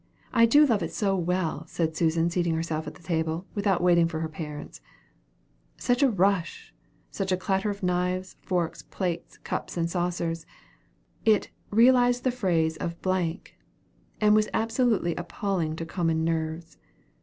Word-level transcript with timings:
I 0.33 0.47
do 0.47 0.65
love 0.65 0.81
it 0.81 0.91
so 0.91 1.15
well," 1.15 1.63
said 1.67 1.95
Susan, 1.95 2.27
seating 2.31 2.55
herself 2.55 2.87
at 2.87 2.95
the 2.95 3.03
table, 3.03 3.45
without 3.53 3.83
waiting 3.83 4.07
for 4.07 4.19
her 4.21 4.27
parents. 4.27 4.81
Such 5.77 6.01
a 6.01 6.09
rush! 6.09 6.73
such 7.11 7.31
a 7.31 7.37
clatter 7.37 7.69
of 7.69 7.83
knives, 7.83 8.35
forks, 8.41 8.81
plates, 8.81 9.37
cups, 9.37 9.77
and 9.77 9.87
saucers! 9.87 10.47
It 11.23 11.51
"realized 11.69 12.23
the 12.23 12.31
phrase 12.31 12.77
of," 12.77 12.95
and 14.19 14.33
was 14.33 14.49
absolutely 14.55 15.13
appalling 15.17 15.75
to 15.75 15.85
common 15.85 16.23
nerves. 16.23 16.77